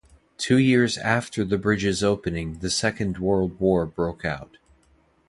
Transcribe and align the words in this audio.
Two 0.39 0.57
years 0.57 0.97
after 0.97 1.45
the 1.45 1.59
bridge's 1.59 2.03
opening 2.03 2.57
the 2.57 2.71
Second 2.71 3.19
World 3.19 3.59
War 3.59 3.85
broke 3.85 4.25
out. 4.25 4.57